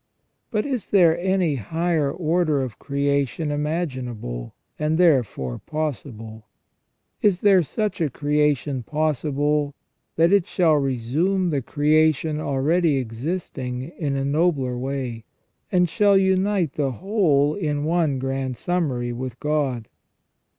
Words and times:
But 0.49 0.65
is 0.65 0.89
there 0.89 1.15
any 1.19 1.57
higher 1.57 2.11
order 2.11 2.59
of 2.63 2.79
creation 2.79 3.51
imaginable, 3.51 4.55
and 4.79 4.97
therefore 4.97 5.59
possible? 5.59 6.47
Is 7.21 7.41
there 7.41 7.61
such 7.61 8.01
a 8.01 8.09
creation 8.09 8.81
possible, 8.81 9.75
that 10.15 10.33
it 10.33 10.47
shall 10.47 10.73
resume 10.73 11.51
the 11.51 11.61
creation 11.61 12.39
already 12.39 12.97
existing 12.97 13.91
in 13.95 14.15
a 14.15 14.25
nobler 14.25 14.75
way, 14.75 15.23
and 15.71 15.87
shall 15.87 16.17
unite 16.17 16.73
the 16.73 16.93
whole 16.93 17.53
in 17.53 17.83
one 17.83 18.17
grand 18.17 18.57
summary 18.57 19.13
with 19.13 19.39
God. 19.39 19.87